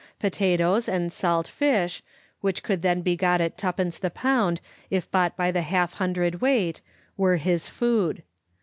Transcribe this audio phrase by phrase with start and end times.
[0.17, 2.01] Potatoes and salt fish,
[2.39, 5.93] which could then be got at two pence the pound if bought by the half
[5.93, 6.81] hundred weight,
[7.17, 8.23] were his food.